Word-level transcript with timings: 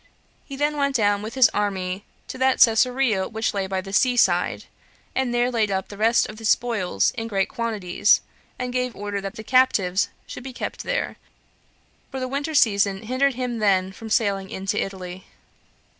He 0.45 0.55
then 0.55 0.77
went 0.77 0.95
down 0.95 1.21
with 1.21 1.35
his 1.35 1.47
army 1.49 2.05
to 2.27 2.39
that 2.39 2.59
Cesarea 2.59 3.27
which 3.27 3.53
lay 3.53 3.67
by 3.67 3.81
the 3.81 3.93
sea 3.93 4.17
side, 4.17 4.65
and 5.13 5.31
there 5.31 5.51
laid 5.51 5.69
up 5.69 5.89
the 5.89 5.95
rest 5.97 6.27
of 6.27 6.39
his 6.39 6.49
spoils 6.49 7.11
in 7.11 7.27
great 7.27 7.49
quantities, 7.49 8.21
and 8.57 8.73
gave 8.73 8.95
order 8.95 9.21
that 9.21 9.35
the 9.35 9.43
captives 9.43 10.09
should 10.25 10.43
be 10.43 10.53
kept 10.53 10.81
there; 10.81 11.17
for 12.09 12.19
the 12.19 12.27
winter 12.27 12.55
season 12.55 13.03
hindered 13.03 13.35
him 13.35 13.59
then 13.59 13.91
from 13.91 14.09
sailing 14.09 14.49
into 14.49 14.83
Italy. 14.83 15.25